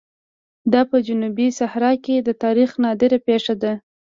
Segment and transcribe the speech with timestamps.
[0.73, 3.73] دا په جنوبي صحرا کې د تاریخ نادره پېښه ده.